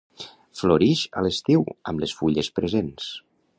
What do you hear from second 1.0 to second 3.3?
a l'estiu amb les fulles presents.